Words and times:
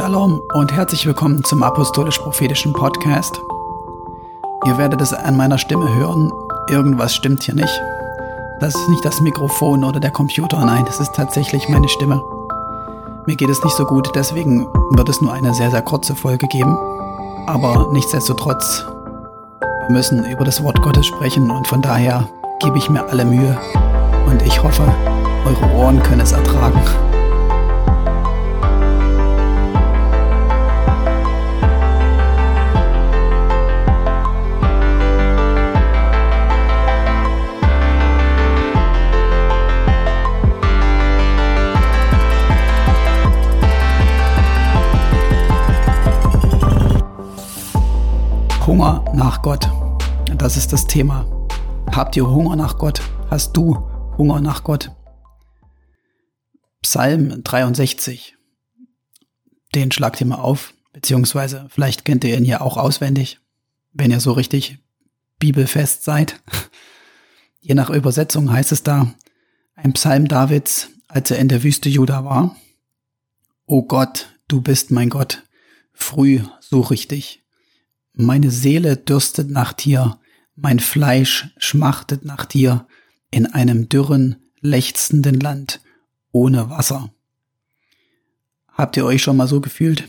Shalom 0.00 0.40
und 0.54 0.72
herzlich 0.72 1.04
willkommen 1.04 1.44
zum 1.44 1.62
Apostolisch-Prophetischen 1.62 2.72
Podcast. 2.72 3.38
Ihr 4.64 4.78
werdet 4.78 5.02
es 5.02 5.12
an 5.12 5.36
meiner 5.36 5.58
Stimme 5.58 5.94
hören, 5.94 6.32
irgendwas 6.70 7.14
stimmt 7.14 7.42
hier 7.42 7.54
nicht. 7.54 7.82
Das 8.60 8.74
ist 8.74 8.88
nicht 8.88 9.04
das 9.04 9.20
Mikrofon 9.20 9.84
oder 9.84 10.00
der 10.00 10.10
Computer, 10.10 10.64
nein, 10.64 10.86
das 10.86 11.00
ist 11.00 11.14
tatsächlich 11.14 11.68
meine 11.68 11.86
Stimme. 11.90 12.18
Mir 13.26 13.36
geht 13.36 13.50
es 13.50 13.62
nicht 13.62 13.76
so 13.76 13.84
gut, 13.84 14.10
deswegen 14.14 14.66
wird 14.92 15.10
es 15.10 15.20
nur 15.20 15.34
eine 15.34 15.52
sehr, 15.52 15.70
sehr 15.70 15.82
kurze 15.82 16.14
Folge 16.14 16.46
geben. 16.46 16.78
Aber 17.46 17.90
nichtsdestotrotz, 17.92 18.86
wir 19.60 19.90
müssen 19.90 20.24
über 20.24 20.46
das 20.46 20.64
Wort 20.64 20.80
Gottes 20.80 21.04
sprechen 21.04 21.50
und 21.50 21.68
von 21.68 21.82
daher 21.82 22.26
gebe 22.60 22.78
ich 22.78 22.88
mir 22.88 23.06
alle 23.06 23.26
Mühe 23.26 23.54
und 24.30 24.40
ich 24.46 24.62
hoffe, 24.62 24.82
eure 25.44 25.74
Ohren 25.74 26.02
können 26.02 26.22
es 26.22 26.32
ertragen. 26.32 26.80
Nach 49.30 49.42
Gott. 49.42 49.70
Das 50.38 50.56
ist 50.56 50.72
das 50.72 50.88
Thema. 50.88 51.24
Habt 51.92 52.16
ihr 52.16 52.28
Hunger 52.28 52.56
nach 52.56 52.78
Gott? 52.78 53.00
Hast 53.30 53.56
du 53.56 53.76
Hunger 54.18 54.40
nach 54.40 54.64
Gott? 54.64 54.90
Psalm 56.82 57.44
63. 57.44 58.36
Den 59.72 59.92
schlagt 59.92 60.20
ihr 60.20 60.26
mal 60.26 60.40
auf, 60.40 60.74
beziehungsweise 60.92 61.68
vielleicht 61.70 62.04
kennt 62.04 62.24
ihr 62.24 62.36
ihn 62.36 62.44
ja 62.44 62.60
auch 62.60 62.76
auswendig, 62.76 63.38
wenn 63.92 64.10
ihr 64.10 64.18
so 64.18 64.32
richtig 64.32 64.78
bibelfest 65.38 66.02
seid. 66.02 66.40
Je 67.60 67.76
nach 67.76 67.88
Übersetzung 67.88 68.50
heißt 68.50 68.72
es 68.72 68.82
da, 68.82 69.14
ein 69.76 69.92
Psalm 69.92 70.26
Davids, 70.26 70.88
als 71.06 71.30
er 71.30 71.38
in 71.38 71.46
der 71.46 71.62
Wüste 71.62 71.88
Juda 71.88 72.24
war. 72.24 72.56
O 73.64 73.84
Gott, 73.84 74.34
du 74.48 74.60
bist 74.60 74.90
mein 74.90 75.08
Gott, 75.08 75.44
früh 75.92 76.40
suche 76.58 76.94
ich 76.94 77.06
dich. 77.06 77.40
Meine 78.12 78.50
Seele 78.50 78.96
dürstet 78.96 79.50
nach 79.50 79.72
dir, 79.72 80.18
mein 80.56 80.80
Fleisch 80.80 81.48
schmachtet 81.56 82.24
nach 82.24 82.44
dir 82.44 82.86
in 83.30 83.46
einem 83.46 83.88
dürren, 83.88 84.36
lechzenden 84.60 85.40
Land 85.40 85.80
ohne 86.32 86.70
Wasser. 86.70 87.10
Habt 88.68 88.96
ihr 88.96 89.04
euch 89.04 89.22
schon 89.22 89.36
mal 89.36 89.48
so 89.48 89.60
gefühlt? 89.60 90.08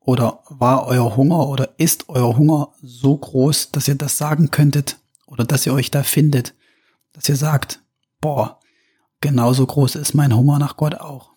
Oder 0.00 0.42
war 0.48 0.86
euer 0.86 1.16
Hunger 1.16 1.48
oder 1.48 1.74
ist 1.78 2.08
euer 2.08 2.36
Hunger 2.36 2.72
so 2.82 3.16
groß, 3.16 3.70
dass 3.70 3.88
ihr 3.88 3.94
das 3.94 4.18
sagen 4.18 4.50
könntet 4.50 4.98
oder 5.26 5.44
dass 5.44 5.66
ihr 5.66 5.74
euch 5.74 5.90
da 5.90 6.02
findet, 6.02 6.54
dass 7.12 7.28
ihr 7.28 7.36
sagt, 7.36 7.82
boah, 8.20 8.58
genauso 9.20 9.66
groß 9.66 9.94
ist 9.96 10.14
mein 10.14 10.34
Hunger 10.34 10.58
nach 10.58 10.76
Gott 10.76 10.94
auch. 10.94 11.30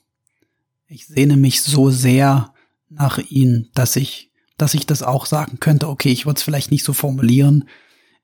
Ich 0.87 1.07
sehne 1.07 1.37
mich 1.37 1.61
so 1.61 1.89
sehr 1.89 2.53
nach 2.89 3.17
ihm, 3.17 3.69
dass 3.73 3.95
ich 3.95 4.31
dass 4.57 4.73
ich 4.73 4.85
das 4.85 5.03
auch 5.03 5.25
sagen 5.25 5.59
könnte, 5.59 5.87
okay, 5.87 6.09
ich 6.09 6.25
würde 6.25 6.37
es 6.37 6.43
vielleicht 6.43 6.71
nicht 6.71 6.83
so 6.83 6.93
formulieren, 6.93 7.67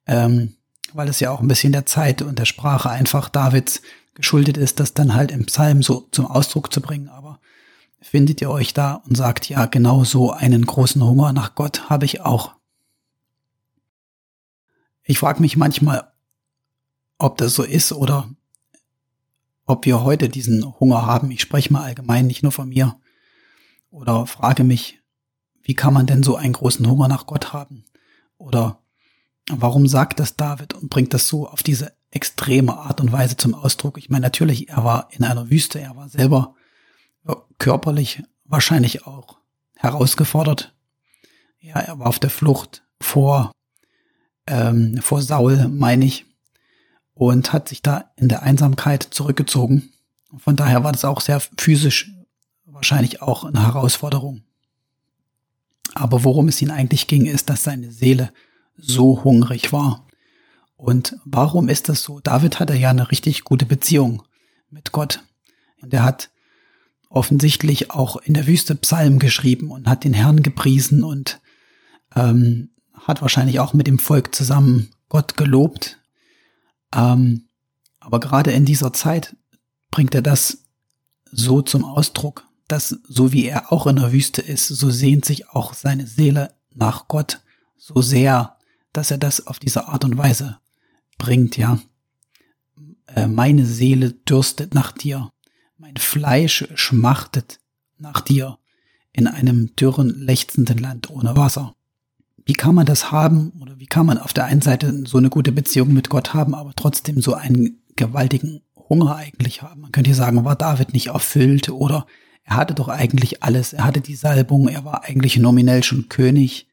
ähm, 0.06 0.56
weil 0.94 1.08
es 1.08 1.20
ja 1.20 1.32
auch 1.32 1.40
ein 1.40 1.48
bisschen 1.48 1.72
der 1.72 1.86
Zeit 1.86 2.22
und 2.22 2.40
der 2.40 2.46
Sprache 2.46 2.90
einfach 2.90 3.30
Davids 3.30 3.82
geschuldet 4.14 4.58
ist, 4.58 4.80
das 4.80 4.94
dann 4.94 5.16
halt 5.16 5.32
im 5.32 5.46
Psalm 5.46 5.82
so 5.82 6.08
zum 6.12 6.26
Ausdruck 6.26 6.74
zu 6.74 6.82
bringen. 6.82 7.10
Aber 7.10 7.40
findet 8.02 8.42
ihr 8.42 8.50
euch 8.50 8.74
da 8.74 8.96
und 8.96 9.16
sagt, 9.16 9.50
ja, 9.50 9.66
genau 9.66 10.04
so 10.04 10.32
einen 10.32 10.66
großen 10.66 11.04
Hunger 11.04 11.34
nach 11.34 11.56
Gott 11.56 11.90
habe 11.90 12.06
ich 12.06 12.22
auch. 12.22 12.54
Ich 15.04 15.20
frage 15.20 15.42
mich 15.42 15.58
manchmal, 15.58 16.12
ob 17.18 17.38
das 17.38 17.56
so 17.56 17.64
ist 17.64 17.92
oder 17.92 18.30
ob 19.66 19.86
wir 19.86 20.04
heute 20.04 20.30
diesen 20.30 20.80
Hunger 20.80 21.06
haben. 21.06 21.32
Ich 21.32 21.42
spreche 21.42 21.72
mal 21.72 21.84
allgemein, 21.84 22.28
nicht 22.28 22.44
nur 22.44 22.52
von 22.52 22.70
mir. 22.70 23.00
Oder 23.92 24.26
frage 24.28 24.64
mich, 24.64 24.99
wie 25.70 25.76
kann 25.76 25.94
man 25.94 26.08
denn 26.08 26.24
so 26.24 26.36
einen 26.36 26.54
großen 26.54 26.90
Hunger 26.90 27.08
nach 27.08 27.28
Gott 27.28 27.54
haben? 27.54 27.86
Oder 28.40 28.80
warum 29.52 29.88
sagt 29.88 30.20
das 30.20 30.36
David 30.36 30.74
und 30.74 30.90
bringt 30.90 31.14
das 31.14 31.28
so 31.28 31.48
auf 31.48 31.62
diese 31.62 31.94
extreme 32.10 32.76
Art 32.76 33.00
und 33.00 33.12
Weise 33.12 33.38
zum 33.38 33.54
Ausdruck? 33.54 34.00
Ich 34.00 34.10
meine, 34.10 34.24
natürlich, 34.24 34.70
er 34.70 34.84
war 34.84 35.10
in 35.12 35.24
einer 35.24 35.52
Wüste, 35.52 35.80
er 35.80 35.96
war 35.96 36.10
selber 36.10 36.56
körperlich 37.60 38.24
wahrscheinlich 38.46 39.06
auch 39.06 39.38
herausgefordert. 39.76 40.74
Ja, 41.60 41.76
er 41.76 42.00
war 42.00 42.08
auf 42.08 42.18
der 42.18 42.32
Flucht 42.32 42.82
vor, 43.00 43.52
ähm, 44.48 45.00
vor 45.04 45.22
Saul, 45.22 45.68
meine 45.68 46.04
ich, 46.06 46.26
und 47.14 47.54
hat 47.54 47.70
sich 47.70 47.84
da 47.84 48.10
in 48.16 48.28
der 48.28 48.42
Einsamkeit 48.42 49.04
zurückgezogen. 49.04 49.94
Von 50.36 50.56
daher 50.56 50.84
war 50.84 50.94
das 50.94 51.06
auch 51.06 51.22
sehr 51.22 51.40
physisch 51.60 52.12
wahrscheinlich 52.66 53.22
auch 53.22 53.44
eine 53.44 53.68
Herausforderung. 53.68 54.42
Aber 55.96 56.24
worum 56.24 56.48
es 56.48 56.62
ihn 56.62 56.72
eigentlich 56.72 57.08
ging, 57.08 57.26
ist, 57.26 57.50
dass 57.50 57.64
seine 57.64 57.92
Seele 57.92 58.32
so 58.78 59.24
hungrig 59.24 59.74
war. 59.74 60.08
Und 60.76 61.18
warum 61.26 61.68
ist 61.68 61.90
das 61.90 62.04
so? 62.04 62.20
David 62.20 62.60
hatte 62.60 62.76
ja 62.76 62.90
eine 62.90 63.12
richtig 63.12 63.44
gute 63.44 63.66
Beziehung 63.66 64.24
mit 64.70 64.92
Gott. 64.92 65.24
Und 65.82 65.94
er 65.94 66.04
hat 66.04 66.30
offensichtlich 67.10 67.92
auch 67.92 68.18
in 68.18 68.34
der 68.34 68.48
Wüste 68.48 68.76
Psalm 68.76 69.20
geschrieben 69.20 69.72
und 69.72 69.88
hat 69.88 70.04
den 70.04 70.14
Herrn 70.14 70.44
gepriesen 70.44 71.04
und 71.04 71.42
ähm, 72.16 72.70
hat 72.94 73.22
wahrscheinlich 73.22 73.60
auch 73.60 73.74
mit 73.74 73.88
dem 73.88 74.00
Volk 74.00 74.34
zusammen 74.34 74.90
Gott 75.10 75.36
gelobt. 75.36 76.00
Ähm, 76.94 77.48
aber 78.00 78.20
gerade 78.20 78.52
in 78.52 78.66
dieser 78.66 78.94
Zeit 78.94 79.36
bringt 79.92 80.16
er 80.16 80.22
das 80.22 80.66
so 81.32 81.62
zum 81.62 81.84
Ausdruck, 81.84 82.46
dass 82.70 83.00
so 83.08 83.34
wie 83.34 83.48
er 83.48 83.74
auch 83.74 83.88
in 83.88 83.98
der 83.98 84.14
Wüste 84.14 84.42
ist, 84.42 84.68
so 84.68 84.90
sehnt 84.90 85.26
sich 85.26 85.50
auch 85.50 85.74
seine 85.74 86.08
Seele 86.08 86.54
nach 86.74 87.08
Gott 87.08 87.42
so 87.78 88.02
sehr, 88.02 88.56
dass 88.94 89.12
er 89.12 89.18
das 89.18 89.48
auf 89.48 89.60
diese 89.60 89.88
Art 89.88 90.06
und 90.06 90.18
Weise 90.18 90.60
bringt, 91.18 91.58
ja. 91.58 91.80
Äh, 93.08 93.28
meine 93.28 93.66
Seele 93.66 94.14
dürstet 94.14 94.76
nach 94.76 94.92
dir, 94.92 95.32
mein 95.78 95.98
Fleisch 95.98 96.68
schmachtet 96.76 97.60
nach 97.98 98.22
dir 98.22 98.60
in 99.14 99.28
einem 99.28 99.76
dürren, 99.76 100.10
lechzenden 100.10 100.78
Land 100.78 101.10
ohne 101.10 101.36
Wasser. 101.36 101.74
Wie 102.46 102.54
kann 102.54 102.76
man 102.76 102.86
das 102.86 103.12
haben 103.12 103.52
oder 103.62 103.80
wie 103.80 103.88
kann 103.88 104.06
man 104.06 104.20
auf 104.20 104.34
der 104.34 104.46
einen 104.46 104.62
Seite 104.62 105.04
so 105.06 105.18
eine 105.18 105.30
gute 105.30 105.52
Beziehung 105.52 105.92
mit 105.92 106.10
Gott 106.10 106.34
haben, 106.36 106.54
aber 106.54 106.74
trotzdem 106.76 107.22
so 107.22 107.34
einen 107.34 107.82
gewaltigen 107.96 108.62
Hunger 108.76 109.16
eigentlich 109.16 109.64
haben? 109.64 109.82
Man 109.82 109.92
könnte 109.92 110.14
sagen, 110.14 110.46
war 110.46 110.56
David 110.56 110.94
nicht 110.94 111.08
erfüllt 111.08 111.70
oder 111.70 112.06
er 112.50 112.56
hatte 112.56 112.74
doch 112.74 112.88
eigentlich 112.88 113.44
alles. 113.44 113.74
Er 113.74 113.84
hatte 113.84 114.02
die 114.02 114.16
Salbung, 114.16 114.70
er 114.70 114.84
war 114.84 115.04
eigentlich 115.04 115.38
nominell 115.38 115.84
schon 115.84 116.10
König. 116.10 116.68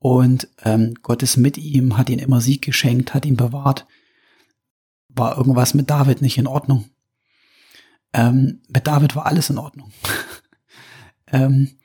Und 0.00 0.48
ähm, 0.64 0.94
Gott 1.02 1.22
ist 1.22 1.36
mit 1.36 1.56
ihm, 1.56 1.96
hat 1.96 2.10
ihn 2.10 2.18
immer 2.18 2.40
Sieg 2.40 2.62
geschenkt, 2.62 3.14
hat 3.14 3.24
ihn 3.24 3.36
bewahrt. 3.36 3.86
War 5.08 5.38
irgendwas 5.38 5.72
mit 5.72 5.88
David 5.88 6.20
nicht 6.20 6.36
in 6.36 6.48
Ordnung? 6.48 6.90
Ähm, 8.12 8.60
mit 8.66 8.88
David 8.88 9.14
war 9.14 9.26
alles 9.26 9.50
in 9.50 9.58
Ordnung. 9.58 9.92
ähm, 11.28 11.78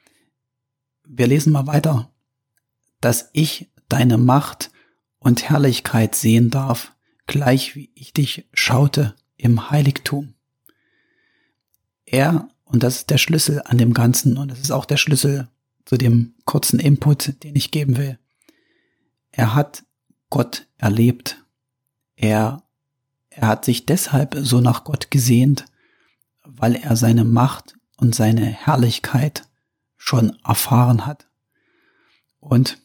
wir 1.07 1.28
lesen 1.28 1.53
mal 1.53 1.68
weiter. 1.68 2.09
Dass 3.00 3.30
ich 3.34 3.69
deine 3.90 4.18
Macht 4.18 4.72
und 5.19 5.47
Herrlichkeit 5.50 6.16
sehen 6.16 6.50
darf, 6.50 6.94
gleich 7.28 7.75
wie 7.75 7.91
ich 7.94 8.12
dich 8.12 8.47
schaute 8.56 9.13
im 9.38 9.69
Heiligtum. 9.69 10.34
Er 12.06 12.47
und 12.73 12.81
das 12.81 12.97
ist 12.97 13.11
der 13.11 13.19
Schlüssel 13.19 13.61
an 13.66 13.78
dem 13.78 13.94
Ganzen 13.94 14.35
und 14.35 14.50
das 14.50 14.59
ist 14.59 14.72
auch 14.72 14.85
der 14.85 14.97
Schlüssel 14.97 15.48
zu 15.86 15.95
dem 15.95 16.33
kurzen 16.45 16.80
Input, 16.80 17.44
den 17.44 17.56
ich 17.56 17.69
geben 17.69 17.98
will. 17.98 18.18
Er 19.31 19.53
hat 19.53 19.83
Gott 20.31 20.65
erlebt. 20.80 21.45
Er, 22.15 22.63
er 23.30 23.48
hat 23.48 23.63
sich 23.63 23.86
deshalb 23.86 24.36
so 24.39 24.59
nach 24.59 24.86
Gott 24.86 25.12
gesehnt, 25.12 25.65
weil 26.44 26.75
er 26.75 26.95
seine 26.95 27.25
Macht 27.25 27.75
und 27.98 28.15
seine 28.15 28.45
Herrlichkeit 28.45 29.44
schon 29.95 30.36
erfahren 30.44 31.06
hat. 31.06 31.27
Und 32.39 32.80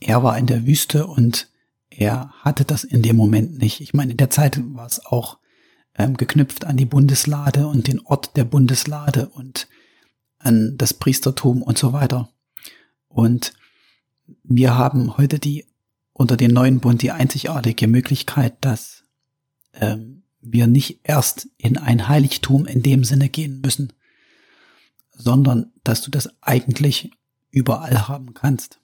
er 0.00 0.24
war 0.24 0.36
in 0.36 0.46
der 0.46 0.66
Wüste 0.66 1.06
und 1.06 1.48
er 1.90 2.32
hatte 2.40 2.64
das 2.64 2.82
in 2.82 3.02
dem 3.02 3.14
Moment 3.14 3.58
nicht. 3.58 3.80
Ich 3.80 3.94
meine, 3.94 4.10
in 4.10 4.16
der 4.16 4.30
Zeit 4.30 4.60
war 4.74 4.86
es 4.86 5.06
auch 5.06 5.37
ähm, 5.98 6.16
geknüpft 6.16 6.64
an 6.64 6.76
die 6.76 6.86
Bundeslade 6.86 7.66
und 7.66 7.88
den 7.88 8.00
Ort 8.00 8.36
der 8.36 8.44
Bundeslade 8.44 9.28
und 9.28 9.68
an 10.38 10.76
das 10.78 10.94
Priestertum 10.94 11.62
und 11.62 11.76
so 11.76 11.92
weiter. 11.92 12.30
Und 13.08 13.52
wir 14.44 14.76
haben 14.76 15.16
heute 15.16 15.38
die 15.38 15.66
unter 16.12 16.36
den 16.36 16.52
neuen 16.52 16.80
Bund 16.80 17.02
die 17.02 17.12
einzigartige 17.12 17.86
Möglichkeit, 17.86 18.56
dass 18.60 19.04
ähm, 19.74 20.22
wir 20.40 20.66
nicht 20.66 21.00
erst 21.04 21.48
in 21.56 21.76
ein 21.76 22.08
Heiligtum 22.08 22.66
in 22.66 22.82
dem 22.82 23.04
Sinne 23.04 23.28
gehen 23.28 23.60
müssen, 23.60 23.92
sondern 25.12 25.72
dass 25.84 26.02
du 26.02 26.10
das 26.10 26.30
eigentlich 26.40 27.10
überall 27.50 28.08
haben 28.08 28.34
kannst. 28.34 28.80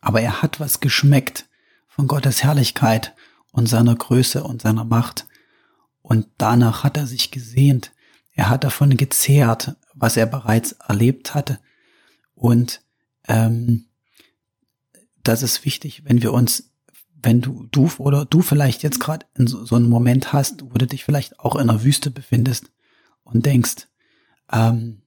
Aber 0.00 0.20
er 0.20 0.42
hat 0.42 0.60
was 0.60 0.80
geschmeckt 0.80 1.48
von 1.88 2.06
Gottes 2.06 2.42
Herrlichkeit 2.42 3.14
und 3.52 3.66
seiner 3.68 3.94
Größe 3.94 4.44
und 4.44 4.62
seiner 4.62 4.84
Macht. 4.84 5.26
Und 6.04 6.26
danach 6.36 6.84
hat 6.84 6.98
er 6.98 7.06
sich 7.06 7.30
gesehnt. 7.30 7.92
Er 8.32 8.50
hat 8.50 8.62
davon 8.62 8.98
gezehrt, 8.98 9.74
was 9.94 10.18
er 10.18 10.26
bereits 10.26 10.72
erlebt 10.72 11.34
hatte. 11.34 11.58
Und 12.34 12.82
ähm, 13.26 13.86
das 15.22 15.42
ist 15.42 15.64
wichtig, 15.64 16.04
wenn 16.04 16.20
wir 16.20 16.34
uns, 16.34 16.74
wenn 17.22 17.40
du, 17.40 17.66
du 17.70 17.90
oder 17.96 18.26
du 18.26 18.42
vielleicht 18.42 18.82
jetzt 18.82 19.00
gerade 19.00 19.24
in 19.34 19.46
so, 19.46 19.64
so 19.64 19.76
einem 19.76 19.88
Moment 19.88 20.34
hast, 20.34 20.62
wo 20.62 20.74
du 20.74 20.86
dich 20.86 21.04
vielleicht 21.04 21.40
auch 21.40 21.56
in 21.56 21.68
der 21.68 21.82
Wüste 21.82 22.10
befindest 22.10 22.70
und 23.22 23.46
denkst, 23.46 23.88
ähm, 24.52 25.00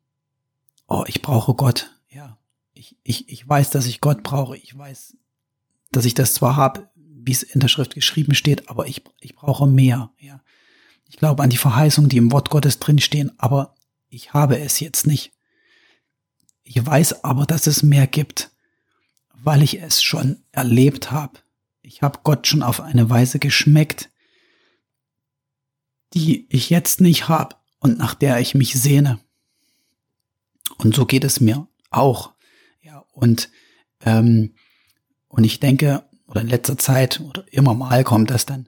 oh, 0.88 1.04
ich 1.06 1.22
brauche 1.22 1.54
Gott. 1.54 1.92
Ja, 2.10 2.40
ich, 2.74 2.98
ich, 3.04 3.30
ich 3.30 3.48
weiß, 3.48 3.70
dass 3.70 3.86
ich 3.86 4.02
Gott 4.02 4.24
brauche. 4.24 4.58
Ich 4.58 4.76
weiß, 4.76 5.16
dass 5.92 6.06
ich 6.06 6.16
das 6.16 6.34
zwar 6.34 6.56
habe, 6.56 6.90
wie 6.96 7.34
es 7.34 7.44
in 7.44 7.60
der 7.60 7.68
Schrift 7.68 7.94
geschrieben 7.94 8.34
steht, 8.34 8.68
aber 8.68 8.88
ich, 8.88 9.04
ich 9.20 9.36
brauche 9.36 9.68
mehr. 9.68 10.10
Ja, 10.18 10.42
ich 11.08 11.18
glaube 11.18 11.44
an 11.44 11.50
die 11.50 11.58
Verheißungen, 11.58 12.10
die 12.10 12.18
im 12.18 12.32
Wort 12.32 12.50
Gottes 12.50 12.80
drinstehen, 12.80 13.32
aber 13.38 13.76
ich 14.10 14.34
habe 14.34 14.60
es 14.60 14.80
jetzt 14.80 15.08
nicht. 15.08 15.32
Ich 16.64 16.86
weiß 16.86 17.24
aber, 17.24 17.46
dass 17.46 17.68
es 17.68 17.84
mehr 17.84 18.08
gibt 18.08 18.52
weil 19.44 19.64
ich 19.64 19.82
es 19.82 20.02
schon 20.02 20.44
erlebt 20.52 21.12
habe. 21.12 21.40
Ich 21.82 22.02
habe 22.02 22.20
Gott 22.24 22.48
schon 22.48 22.64
auf 22.64 22.82
eine 22.82 23.10
Weise 23.10 23.40
geschmeckt, 23.40 24.10
die 26.14 26.46
ich 26.50 26.70
jetzt 26.70 27.02
nicht 27.02 27.30
habe 27.30 27.56
und 27.80 27.98
nach 27.98 28.14
der 28.14 28.40
ich 28.40 28.56
mich 28.56 28.74
sehne. 28.74 29.20
Und 30.78 30.96
so 30.96 31.06
geht 31.06 31.24
es 31.24 31.40
mir 31.40 31.68
auch. 31.92 32.34
Ja, 32.82 33.06
und, 33.14 33.50
ähm, 34.02 34.56
und 35.28 35.44
ich 35.44 35.60
denke, 35.60 36.04
oder 36.28 36.42
in 36.42 36.48
letzter 36.48 36.78
Zeit 36.78 37.22
oder 37.22 37.46
immer 37.52 37.74
mal 37.74 38.04
kommt 38.04 38.30
das 38.32 38.46
dann, 38.46 38.68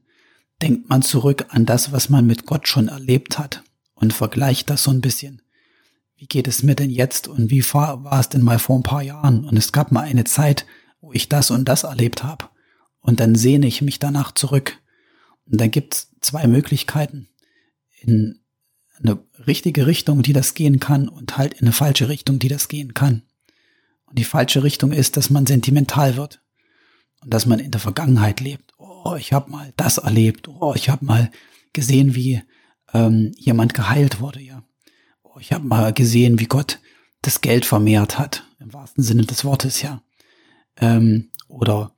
denkt 0.62 0.90
man 0.90 1.02
zurück 1.02 1.46
an 1.50 1.66
das, 1.66 1.92
was 1.92 2.10
man 2.10 2.26
mit 2.26 2.46
Gott 2.46 2.68
schon 2.68 2.88
erlebt 2.88 3.40
hat 3.40 3.64
und 3.94 4.14
vergleicht 4.14 4.70
das 4.70 4.84
so 4.84 4.92
ein 4.92 5.02
bisschen 5.02 5.42
wie 6.20 6.28
geht 6.28 6.50
es 6.50 6.64
mir 6.64 6.76
denn 6.76 6.90
jetzt 6.90 7.30
und 7.30 7.50
wie 7.50 7.64
war 7.74 8.20
es 8.20 8.28
denn 8.28 8.44
mal 8.44 8.60
vor 8.60 8.78
ein 8.78 8.84
paar 8.84 9.02
Jahren? 9.02 9.46
Und 9.46 9.56
es 9.56 9.72
gab 9.72 9.94
mal 9.94 10.02
eine 10.02 10.26
Zeit, 10.26 10.66
wo 11.00 11.14
ich 11.14 11.30
das 11.30 11.50
und 11.50 11.64
das 11.70 11.84
erlebt 11.84 12.26
habe. 12.26 12.50
Und 13.00 13.22
dann 13.22 13.36
sehne 13.36 13.68
ich 13.68 13.82
mich 13.82 14.00
danach 14.00 14.34
zurück. 14.34 14.78
Und 15.46 15.62
dann 15.62 15.72
gibt's 15.72 16.12
zwei 16.20 16.46
Möglichkeiten. 16.48 17.30
In 18.02 18.42
eine 18.98 19.24
richtige 19.48 19.88
Richtung, 19.88 20.22
die 20.22 20.34
das 20.34 20.56
gehen 20.56 20.82
kann, 20.82 21.08
und 21.08 21.38
halt 21.38 21.54
in 21.54 21.62
eine 21.62 21.72
falsche 21.72 22.10
Richtung, 22.10 22.38
die 22.38 22.50
das 22.50 22.68
gehen 22.68 22.94
kann. 22.94 23.24
Und 24.06 24.20
die 24.20 24.26
falsche 24.26 24.62
Richtung 24.62 24.92
ist, 24.92 25.16
dass 25.16 25.30
man 25.30 25.46
sentimental 25.46 26.18
wird 26.18 26.42
und 27.22 27.34
dass 27.34 27.46
man 27.46 27.60
in 27.60 27.72
der 27.72 27.80
Vergangenheit 27.80 28.42
lebt. 28.42 28.69
Oh, 29.04 29.16
ich 29.16 29.34
habe 29.34 29.50
mal 29.50 29.74
das 29.78 29.98
erlebt. 29.98 30.48
Oh, 30.48 30.74
ich 30.75 30.90
habe 30.90 31.06
mal 31.06 31.31
gesehen, 31.74 32.16
wie 32.16 32.42
ähm, 32.94 33.31
jemand 33.38 33.74
geheilt 33.74 34.19
wurde. 34.19 34.42
Ja, 34.42 34.63
ich 35.40 35.54
habe 35.54 35.66
mal 35.66 35.94
gesehen, 35.94 36.40
wie 36.40 36.48
Gott 36.48 36.80
das 37.22 37.42
Geld 37.42 37.66
vermehrt 37.66 38.18
hat, 38.19 38.46
im 38.60 38.74
wahrsten 38.74 39.04
Sinne 39.04 39.24
des 39.24 39.46
Wortes, 39.46 39.81
ja. 39.81 40.01
Ähm, 40.78 41.30
oder 41.48 41.96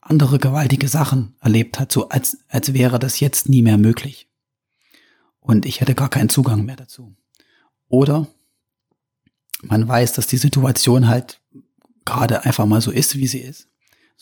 andere 0.00 0.38
gewaltige 0.38 0.88
Sachen 0.88 1.36
erlebt 1.40 1.78
hat, 1.78 1.92
so 1.92 2.08
als, 2.08 2.38
als 2.48 2.72
wäre 2.72 2.98
das 2.98 3.20
jetzt 3.20 3.48
nie 3.48 3.62
mehr 3.62 3.78
möglich. 3.78 4.28
Und 5.40 5.66
ich 5.66 5.80
hätte 5.80 5.94
gar 5.94 6.08
keinen 6.08 6.28
Zugang 6.28 6.64
mehr 6.64 6.76
dazu. 6.76 7.14
Oder 7.88 8.26
man 9.62 9.86
weiß, 9.86 10.12
dass 10.14 10.26
die 10.26 10.36
Situation 10.36 11.08
halt 11.08 11.40
gerade 12.04 12.44
einfach 12.44 12.66
mal 12.66 12.80
so 12.80 12.90
ist, 12.90 13.16
wie 13.16 13.26
sie 13.26 13.40
ist. 13.40 13.68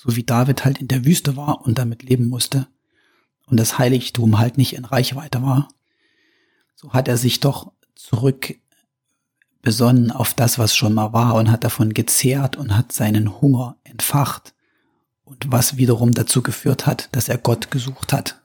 So 0.02 0.17
wie 0.17 0.25
David 0.25 0.64
halt 0.64 0.79
in 0.79 0.88
der 0.88 1.05
Wüste 1.05 1.37
war 1.37 1.61
und 1.67 1.76
damit 1.76 2.02
leben 2.02 2.31
musste. 2.31 2.67
Und 3.44 3.61
das 3.61 3.79
Heiligtum 3.79 4.38
halt 4.38 4.56
nicht 4.56 4.75
in 4.75 4.87
Reichweite 4.87 5.43
war. 5.43 5.69
So 6.75 6.94
hat 6.94 7.06
er 7.06 7.19
sich 7.19 7.41
doch 7.41 7.73
zurück 7.97 8.55
besonnen 9.61 10.11
auf 10.11 10.32
das, 10.32 10.58
was 10.58 10.75
schon 10.75 10.94
mal 10.94 11.12
war 11.12 11.35
und 11.35 11.50
hat 11.50 11.64
davon 11.64 11.93
gezehrt 11.93 12.56
und 12.56 12.75
hat 12.75 12.93
seinen 12.93 13.43
Hunger 13.43 13.76
entfacht 13.85 14.55
und 15.25 15.52
was 15.52 15.76
wiederum 15.76 16.14
dazu 16.14 16.41
geführt 16.41 16.87
hat, 16.87 17.11
dass 17.12 17.29
er 17.29 17.37
Gott 17.37 17.70
gesucht 17.70 18.14
hat. 18.14 18.41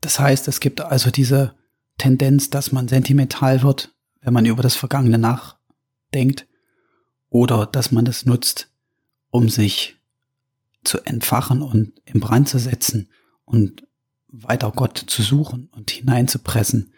Das 0.00 0.20
heißt, 0.20 0.46
es 0.46 0.60
gibt 0.60 0.80
also 0.80 1.10
diese 1.10 1.56
Tendenz, 1.98 2.48
dass 2.48 2.70
man 2.70 2.86
sentimental 2.86 3.64
wird, 3.64 3.92
wenn 4.20 4.32
man 4.32 4.46
über 4.46 4.62
das 4.62 4.76
Vergangene 4.76 5.18
nachdenkt 5.18 6.46
oder 7.32 7.64
dass 7.64 7.90
man 7.92 8.06
es 8.06 8.26
nutzt, 8.26 8.68
um 9.30 9.48
sich 9.48 9.96
zu 10.84 11.00
entfachen 11.00 11.62
und 11.62 11.92
im 12.04 12.20
Brand 12.20 12.48
zu 12.48 12.58
setzen 12.58 13.08
und 13.46 13.86
weiter 14.28 14.70
Gott 14.70 14.98
zu 14.98 15.22
suchen 15.22 15.68
und 15.72 15.90
hineinzupressen 15.90 16.92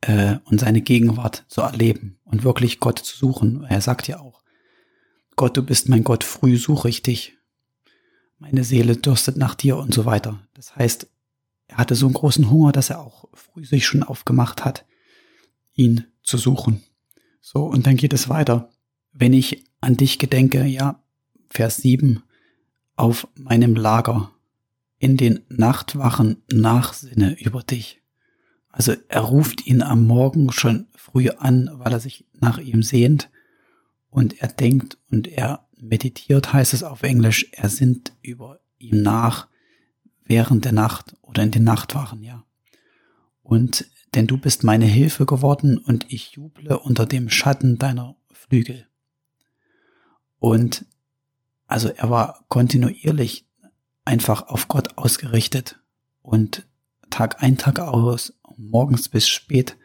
äh, 0.00 0.38
und 0.44 0.60
seine 0.60 0.80
Gegenwart 0.80 1.44
zu 1.46 1.60
erleben 1.60 2.18
und 2.24 2.42
wirklich 2.42 2.80
Gott 2.80 2.98
zu 2.98 3.16
suchen. 3.16 3.64
Er 3.68 3.80
sagt 3.80 4.08
ja 4.08 4.18
auch, 4.18 4.42
Gott, 5.36 5.56
du 5.56 5.62
bist 5.62 5.88
mein 5.88 6.02
Gott, 6.02 6.24
früh 6.24 6.56
suche 6.56 6.88
ich 6.88 7.02
dich. 7.02 7.36
Meine 8.38 8.64
Seele 8.64 8.96
dürstet 8.96 9.36
nach 9.36 9.54
dir 9.54 9.76
und 9.76 9.94
so 9.94 10.04
weiter. 10.04 10.40
Das 10.54 10.74
heißt, 10.74 11.06
er 11.68 11.76
hatte 11.76 11.94
so 11.94 12.06
einen 12.06 12.14
großen 12.14 12.50
Hunger, 12.50 12.72
dass 12.72 12.90
er 12.90 13.00
auch 13.00 13.26
früh 13.34 13.64
sich 13.64 13.86
schon 13.86 14.02
aufgemacht 14.02 14.64
hat, 14.64 14.84
ihn 15.74 16.06
zu 16.24 16.38
suchen. 16.38 16.82
So, 17.40 17.64
und 17.64 17.86
dann 17.86 17.96
geht 17.96 18.12
es 18.12 18.28
weiter. 18.28 18.69
Wenn 19.12 19.32
ich 19.32 19.64
an 19.80 19.96
dich 19.96 20.18
gedenke, 20.18 20.64
ja, 20.64 21.02
Vers 21.48 21.78
7, 21.78 22.22
auf 22.96 23.26
meinem 23.34 23.74
Lager 23.74 24.30
in 24.98 25.16
den 25.16 25.40
Nachtwachen 25.48 26.42
nachsinne 26.52 27.38
über 27.40 27.62
dich. 27.62 28.02
Also 28.68 28.94
er 29.08 29.22
ruft 29.22 29.66
ihn 29.66 29.82
am 29.82 30.06
Morgen 30.06 30.52
schon 30.52 30.86
früh 30.94 31.30
an, 31.30 31.70
weil 31.74 31.92
er 31.92 32.00
sich 32.00 32.26
nach 32.38 32.58
ihm 32.58 32.82
sehnt 32.82 33.30
und 34.10 34.40
er 34.40 34.48
denkt 34.48 34.98
und 35.10 35.26
er 35.26 35.66
meditiert, 35.78 36.52
heißt 36.52 36.74
es 36.74 36.82
auf 36.82 37.02
Englisch, 37.02 37.48
er 37.52 37.68
sinnt 37.68 38.12
über 38.22 38.60
ihm 38.78 39.02
nach 39.02 39.48
während 40.24 40.64
der 40.64 40.72
Nacht 40.72 41.16
oder 41.22 41.42
in 41.42 41.50
den 41.50 41.64
Nachtwachen, 41.64 42.22
ja. 42.22 42.44
Und 43.42 43.90
denn 44.14 44.26
du 44.26 44.36
bist 44.36 44.64
meine 44.64 44.86
Hilfe 44.86 45.24
geworden 45.26 45.78
und 45.78 46.06
ich 46.12 46.32
juble 46.32 46.78
unter 46.78 47.06
dem 47.06 47.30
Schatten 47.30 47.78
deiner 47.78 48.16
Flügel. 48.32 48.86
Und 50.40 50.86
also 51.68 51.88
er 51.88 52.10
war 52.10 52.44
kontinuierlich 52.48 53.46
einfach 54.04 54.48
auf 54.48 54.66
Gott 54.66 54.98
ausgerichtet 54.98 55.78
und 56.22 56.66
Tag 57.10 57.42
ein, 57.42 57.58
Tag 57.58 57.78
aus, 57.78 58.32
morgens 58.56 59.08
bis 59.08 59.28
spät 59.28 59.76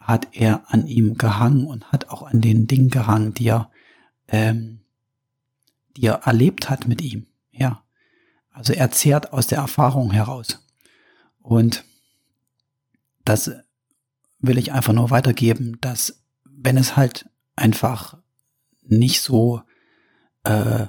hat 0.00 0.28
er 0.32 0.72
an 0.72 0.86
ihm 0.86 1.16
gehangen 1.16 1.66
und 1.66 1.92
hat 1.92 2.08
auch 2.08 2.22
an 2.22 2.40
den 2.40 2.66
Dingen 2.66 2.88
gehangen, 2.88 3.34
die 3.34 3.46
er, 3.48 3.70
ähm, 4.28 4.80
die 5.96 6.06
er 6.06 6.22
erlebt 6.24 6.70
hat 6.70 6.88
mit 6.88 7.02
ihm. 7.02 7.26
Ja, 7.52 7.84
also 8.50 8.72
er 8.72 8.90
zehrt 8.90 9.32
aus 9.32 9.46
der 9.46 9.58
Erfahrung 9.58 10.10
heraus. 10.10 10.66
Und 11.40 11.84
das 13.24 13.50
will 14.40 14.58
ich 14.58 14.72
einfach 14.72 14.92
nur 14.92 15.10
weitergeben, 15.10 15.78
dass 15.80 16.22
wenn 16.44 16.76
es 16.76 16.96
halt 16.96 17.28
einfach 17.54 18.18
nicht 18.82 19.20
so 19.20 19.62
äh, 20.44 20.86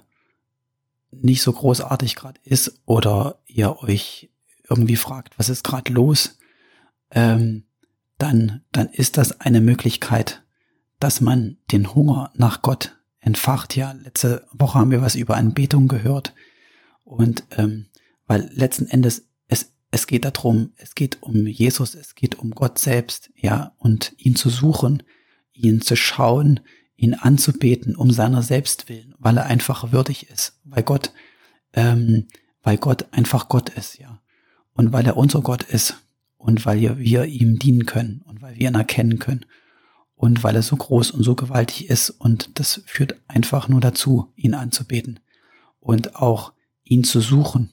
nicht 1.11 1.41
so 1.41 1.53
großartig 1.53 2.15
gerade 2.15 2.39
ist 2.43 2.81
oder 2.85 3.39
ihr 3.45 3.77
euch 3.83 4.29
irgendwie 4.69 4.95
fragt, 4.95 5.37
was 5.37 5.49
ist 5.49 5.63
gerade 5.63 5.91
los, 5.91 6.37
ähm, 7.11 7.65
dann, 8.17 8.61
dann 8.71 8.87
ist 8.87 9.17
das 9.17 9.39
eine 9.41 9.61
Möglichkeit, 9.61 10.43
dass 10.99 11.21
man 11.21 11.57
den 11.71 11.93
Hunger 11.93 12.31
nach 12.35 12.61
Gott 12.61 12.97
entfacht. 13.19 13.75
Ja, 13.75 13.91
letzte 13.91 14.47
Woche 14.51 14.79
haben 14.79 14.91
wir 14.91 15.01
was 15.01 15.15
über 15.15 15.35
Anbetung 15.35 15.87
gehört. 15.87 16.33
Und 17.03 17.43
ähm, 17.57 17.87
weil 18.25 18.49
letzten 18.53 18.87
Endes 18.87 19.27
es, 19.47 19.73
es 19.91 20.07
geht 20.07 20.25
darum, 20.25 20.71
es 20.77 20.95
geht 20.95 21.21
um 21.21 21.45
Jesus, 21.45 21.95
es 21.95 22.15
geht 22.15 22.35
um 22.35 22.51
Gott 22.51 22.79
selbst, 22.79 23.31
ja, 23.35 23.73
und 23.77 24.13
ihn 24.17 24.35
zu 24.35 24.49
suchen, 24.49 25.03
ihn 25.53 25.81
zu 25.81 25.95
schauen, 25.95 26.61
ihn 26.95 27.13
anzubeten, 27.13 27.95
um 27.95 28.11
seiner 28.11 28.41
selbst 28.41 28.89
willen, 28.89 29.13
weil 29.17 29.37
er 29.37 29.45
einfach 29.45 29.91
würdig 29.91 30.29
ist, 30.29 30.59
weil 30.63 30.83
Gott, 30.83 31.11
ähm, 31.73 32.27
weil 32.61 32.77
Gott 32.77 33.07
einfach 33.11 33.49
Gott 33.49 33.69
ist, 33.69 33.97
ja. 33.99 34.21
Und 34.73 34.91
weil 34.91 35.05
er 35.05 35.17
unser 35.17 35.41
Gott 35.41 35.63
ist 35.63 35.97
und 36.37 36.65
weil 36.65 36.97
wir 36.97 37.25
ihm 37.25 37.59
dienen 37.59 37.85
können 37.85 38.21
und 38.25 38.41
weil 38.41 38.55
wir 38.57 38.67
ihn 38.67 38.75
erkennen 38.75 39.19
können 39.19 39.45
und 40.15 40.43
weil 40.43 40.55
er 40.55 40.63
so 40.63 40.75
groß 40.75 41.11
und 41.11 41.23
so 41.23 41.35
gewaltig 41.35 41.89
ist 41.89 42.09
und 42.09 42.59
das 42.59 42.81
führt 42.85 43.15
einfach 43.27 43.67
nur 43.67 43.81
dazu, 43.81 44.31
ihn 44.35 44.53
anzubeten 44.53 45.19
und 45.79 46.15
auch 46.15 46.53
ihn 46.83 47.03
zu 47.03 47.21
suchen 47.21 47.71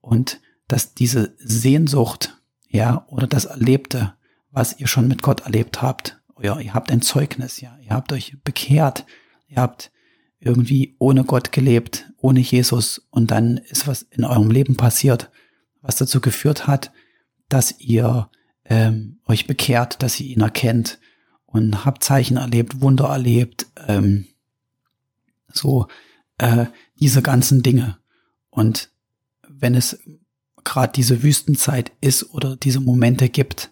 und 0.00 0.40
dass 0.68 0.94
diese 0.94 1.34
Sehnsucht, 1.38 2.40
ja, 2.68 3.06
oder 3.08 3.26
das 3.26 3.44
Erlebte, 3.44 4.14
was 4.50 4.78
ihr 4.80 4.86
schon 4.86 5.08
mit 5.08 5.22
Gott 5.22 5.42
erlebt 5.42 5.82
habt. 5.82 6.20
Ja, 6.40 6.58
ihr 6.60 6.74
habt 6.74 6.90
ein 6.90 7.02
Zeugnis, 7.02 7.60
ja. 7.60 7.78
Ihr 7.80 7.90
habt 7.90 8.12
euch 8.12 8.36
bekehrt. 8.44 9.06
Ihr 9.48 9.58
habt 9.58 9.90
irgendwie 10.38 10.94
ohne 10.98 11.24
Gott 11.24 11.50
gelebt, 11.52 12.12
ohne 12.18 12.40
Jesus. 12.40 13.06
Und 13.10 13.30
dann 13.30 13.56
ist 13.56 13.86
was 13.86 14.02
in 14.02 14.24
eurem 14.24 14.50
Leben 14.50 14.76
passiert, 14.76 15.30
was 15.80 15.96
dazu 15.96 16.20
geführt 16.20 16.66
hat, 16.66 16.92
dass 17.48 17.78
ihr 17.80 18.30
ähm, 18.64 19.20
euch 19.26 19.46
bekehrt, 19.46 20.02
dass 20.02 20.20
ihr 20.20 20.26
ihn 20.26 20.42
erkennt 20.42 20.98
und 21.46 21.84
habt 21.84 22.04
Zeichen 22.04 22.36
erlebt, 22.36 22.80
Wunder 22.80 23.06
erlebt, 23.06 23.66
ähm, 23.86 24.26
so 25.52 25.86
äh, 26.38 26.66
diese 27.00 27.22
ganzen 27.22 27.62
Dinge. 27.62 27.98
Und 28.50 28.90
wenn 29.48 29.74
es 29.74 29.98
gerade 30.64 30.92
diese 30.92 31.22
Wüstenzeit 31.22 31.92
ist 32.00 32.34
oder 32.34 32.56
diese 32.56 32.80
Momente 32.80 33.28
gibt, 33.28 33.70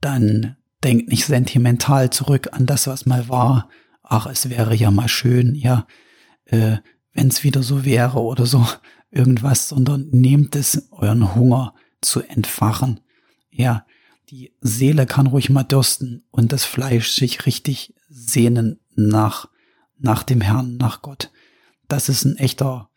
dann 0.00 0.57
denkt 0.84 1.08
nicht 1.08 1.26
sentimental 1.26 2.10
zurück 2.10 2.48
an 2.52 2.66
das, 2.66 2.86
was 2.86 3.06
mal 3.06 3.28
war. 3.28 3.68
Ach, 4.02 4.26
es 4.26 4.48
wäre 4.48 4.74
ja 4.74 4.90
mal 4.90 5.08
schön, 5.08 5.54
ja, 5.54 5.86
äh, 6.44 6.78
wenn 7.12 7.28
es 7.28 7.44
wieder 7.44 7.62
so 7.62 7.84
wäre 7.84 8.20
oder 8.20 8.46
so 8.46 8.66
irgendwas, 9.10 9.68
sondern 9.68 10.08
nehmt 10.10 10.56
es, 10.56 10.88
euren 10.90 11.34
Hunger 11.34 11.74
zu 12.00 12.22
entfachen. 12.22 13.00
Ja, 13.50 13.86
die 14.30 14.52
Seele 14.60 15.06
kann 15.06 15.26
ruhig 15.26 15.50
mal 15.50 15.64
dürsten 15.64 16.24
und 16.30 16.52
das 16.52 16.64
Fleisch 16.64 17.10
sich 17.10 17.46
richtig 17.46 17.94
sehnen 18.08 18.78
nach, 18.94 19.48
nach 19.98 20.22
dem 20.22 20.40
Herrn, 20.40 20.76
nach 20.76 21.02
Gott. 21.02 21.30
Das 21.88 22.08
ist 22.08 22.24
ein 22.24 22.36
echter 22.36 22.90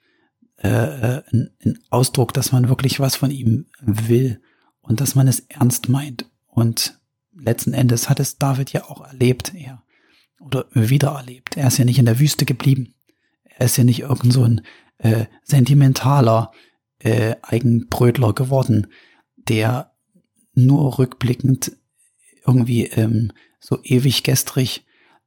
äh, 0.63 0.67
äh, 0.67 1.23
ein, 1.31 1.50
ein 1.65 1.79
Ausdruck, 1.89 2.33
dass 2.33 2.51
man 2.51 2.69
wirklich 2.69 3.00
was 3.00 3.15
von 3.15 3.31
ihm 3.31 3.65
will 3.81 4.39
und 4.81 5.01
dass 5.01 5.15
man 5.15 5.27
es 5.27 5.39
ernst 5.50 5.89
meint. 5.89 6.29
Und 6.45 7.00
letzten 7.41 7.74
Endes 7.74 8.10
hat 8.10 8.19
es 8.19 8.38
David 8.38 8.71
ja 8.74 8.86
auch 8.86 9.05
erlebt, 9.05 9.53
er 9.55 9.83
oder 10.39 10.65
wieder 10.74 11.10
erlebt. 11.12 11.57
Er 11.57 11.67
ist 11.67 11.77
ja 11.77 11.86
nicht 11.86 12.00
in 12.00 12.05
der 12.05 12.19
Wüste 12.19 12.45
geblieben. 12.45 12.95
Er 13.43 13.65
ist 13.65 13.77
ja 13.77 13.83
nicht 13.83 14.01
irgend 14.01 14.33
so 14.33 14.43
ein 14.43 14.62
äh, 14.98 15.25
sentimentaler 15.43 16.51
äh, 17.00 17.36
Eigenbrötler 17.41 18.33
geworden, 18.33 18.88
der 19.36 19.91
nur 20.53 21.00
rückblickend 21.00 21.74
irgendwie 22.45 22.86
ähm, 22.88 23.31
so 23.60 23.79
ewig 23.83 24.24
gestrig 24.24 24.86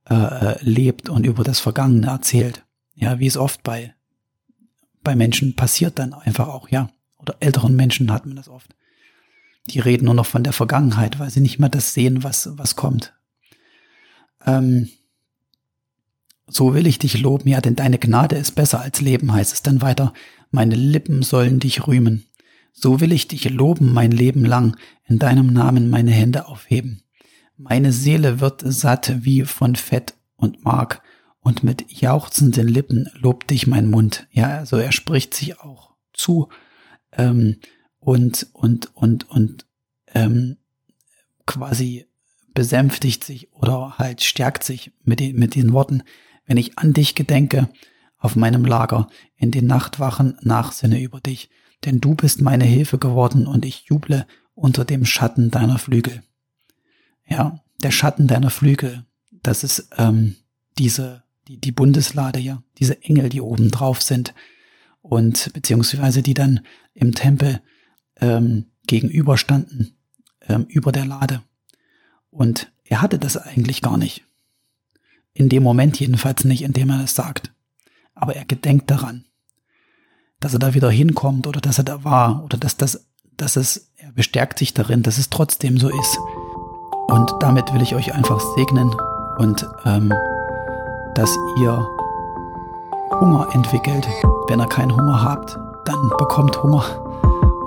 äh, 0.09 0.15
äh, 0.15 0.59
lebt 0.61 1.09
und 1.09 1.25
über 1.25 1.45
das 1.45 1.61
Vergangene 1.61 2.09
erzählt. 2.09 2.65
Ja, 2.95 3.19
wie 3.19 3.27
es 3.27 3.37
oft 3.37 3.63
bei, 3.63 3.95
bei 5.03 5.17
Menschen 5.17 5.57
passiert 5.57 5.99
dann 5.99 6.13
einfach 6.13 6.49
auch, 6.49 6.69
ja. 6.69 6.91
Oder 7.19 7.37
älteren 7.41 7.75
Menschen 7.75 8.13
hat 8.13 8.27
man 8.27 8.37
das 8.37 8.49
oft. 8.49 8.75
Die 9.71 9.81
reden 9.81 10.05
nur 10.07 10.15
noch 10.15 10.27
von 10.27 10.45
der 10.45 10.53
Vergangenheit, 10.53 11.19
weil 11.19 11.31
sie 11.31 11.41
nicht 11.41 11.59
mehr 11.59 11.69
das 11.69 11.95
sehen, 11.95 12.23
was, 12.23 12.51
was 12.53 12.77
kommt. 12.77 13.15
Ähm, 14.45 14.91
so 16.47 16.75
will 16.75 16.87
ich 16.87 16.99
dich 16.99 17.19
loben, 17.19 17.49
ja, 17.49 17.61
denn 17.61 17.77
deine 17.77 17.99
Gnade 17.99 18.37
ist 18.37 18.53
besser 18.53 18.81
als 18.81 19.01
Leben, 19.01 19.33
heißt 19.33 19.53
es 19.53 19.63
dann 19.63 19.81
weiter. 19.81 20.13
Meine 20.51 20.75
Lippen 20.75 21.23
sollen 21.23 21.59
dich 21.59 21.87
rühmen. 21.87 22.27
So 22.73 23.01
will 23.01 23.13
ich 23.13 23.29
dich 23.29 23.49
loben 23.49 23.93
mein 23.93 24.11
Leben 24.11 24.45
lang, 24.45 24.77
in 25.07 25.19
deinem 25.19 25.53
Namen 25.53 25.89
meine 25.89 26.11
Hände 26.11 26.47
aufheben. 26.47 27.03
Meine 27.57 27.93
Seele 27.93 28.41
wird 28.41 28.63
satt 28.65 29.25
wie 29.25 29.43
von 29.43 29.77
Fett 29.77 30.15
und 30.37 30.65
Mark, 30.65 31.03
und 31.45 31.63
mit 31.63 31.93
jauchzenden 31.93 32.67
Lippen 32.67 33.09
lobt 33.15 33.51
dich 33.51 33.67
mein 33.67 33.91
Mund. 33.91 34.27
Ja, 34.33 34.59
also 34.59 34.79
er 34.79 34.93
spricht 34.93 35.35
sich 35.35 35.61
auch 35.61 35.95
zu 36.15 36.49
ähm, 37.13 37.57
und 38.05 38.49
und 38.53 38.95
und 38.95 39.29
und 39.31 39.67
ähm, 40.15 40.57
quasi 41.47 42.07
besänftigt 42.55 43.25
sich 43.25 43.53
oder 43.53 43.99
halt 43.99 44.23
stärkt 44.23 44.63
sich 44.63 44.93
mit, 45.03 45.21
den, 45.21 45.37
mit 45.37 45.55
den 45.55 45.73
Worten, 45.73 46.03
wenn 46.47 46.57
ich 46.57 46.79
an 46.79 46.93
dich 46.93 47.15
gedenke, 47.15 47.69
auf 48.19 48.37
meinem 48.37 48.65
Lager, 48.65 49.09
in 49.37 49.51
den 49.51 49.67
Nachtwachen 49.67 50.39
nachsinne 50.41 51.01
über 51.03 51.21
dich, 51.21 51.51
denn 51.85 52.01
du 52.01 52.15
bist 52.15 52.41
meine 52.41 52.65
Hilfe 52.65 52.97
geworden 52.97 53.47
und 53.47 53.67
ich 53.67 53.85
juble 53.87 54.27
unter 54.55 54.87
dem 54.87 55.05
Schatten 55.05 55.51
deiner 55.51 55.79
Flügel. 55.79 56.23
Ja, 57.27 57.61
der 57.83 57.91
Schatten 57.91 58.27
deiner 58.27 58.51
Flügel, 58.51 59.05
das 59.31 59.63
ist 59.63 59.91
ähm, 59.99 60.37
diese, 60.79 61.25
die, 61.49 61.59
die 61.59 61.73
Bundeslade, 61.73 62.39
ja, 62.39 62.63
diese 62.79 63.03
Engel, 63.03 63.29
die 63.29 63.43
oben 63.43 63.71
drauf 63.71 64.01
sind 64.01 64.33
und 65.03 65.53
beziehungsweise 65.53 66.23
die 66.23 66.35
dann 66.35 66.61
im 66.95 67.15
Tempel 67.15 67.61
ähm, 68.21 68.67
gegenüberstanden, 68.87 69.97
ähm, 70.49 70.67
über 70.69 70.93
der 70.93 71.05
Lade. 71.05 71.43
Und 72.31 72.73
er 72.85 73.03
hatte 73.03 73.19
das 73.19 73.37
eigentlich 73.37 73.83
gar 73.83 73.97
nicht. 73.97 74.25
In 75.33 75.49
dem 75.49 75.63
Moment 75.63 75.99
jedenfalls 75.99 76.45
nicht, 76.45 76.63
in 76.63 76.73
dem 76.73 76.91
er 76.91 77.03
es 77.03 77.15
sagt. 77.15 77.53
Aber 78.15 78.37
er 78.37 78.45
gedenkt 78.45 78.91
daran 78.91 79.25
dass 80.45 80.53
er 80.53 80.59
da 80.59 80.75
wieder 80.75 80.91
hinkommt 80.91 81.47
oder 81.47 81.63
dass 81.63 81.79
er 81.79 81.85
da 81.85 82.05
war 82.05 82.45
oder 82.45 82.59
dass 82.59 82.77
das, 82.77 83.07
dass 83.39 83.57
es, 83.57 83.91
er 83.97 84.13
bestärkt 84.13 84.59
sich 84.59 84.75
darin, 84.75 85.03
dass 85.03 85.17
es 85.17 85.31
trotzdem 85.31 85.79
so 85.79 85.89
ist. 85.89 86.19
Und 87.09 87.33
damit 87.41 87.73
will 87.73 87.81
ich 87.81 87.95
euch 87.95 88.15
einfach 88.15 88.41
segnen 88.55 88.95
und 89.39 89.67
ähm, 89.87 90.13
dass 91.15 91.35
ihr 91.59 91.89
Hunger 93.21 93.49
entwickelt. 93.55 94.07
Wenn 94.49 94.61
ihr 94.61 94.67
keinen 94.67 94.95
Hunger 94.95 95.23
habt, 95.23 95.57
dann 95.87 96.11
bekommt 96.19 96.63
Hunger. 96.63 96.85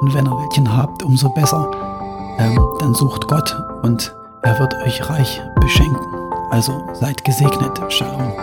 Und 0.02 0.14
wenn 0.14 0.26
ihr 0.26 0.38
welchen 0.38 0.76
habt, 0.76 1.04
umso 1.04 1.30
besser. 1.30 1.70
Ähm, 2.40 2.60
dann 2.80 2.94
sucht 2.94 3.28
Gott 3.28 3.56
und 3.82 4.16
er 4.44 4.60
wird 4.60 4.74
euch 4.86 5.10
reich 5.10 5.42
beschenken. 5.60 6.06
Also 6.52 6.74
seid 6.94 7.24
gesegnet. 7.24 7.82
Shalom. 7.90 8.34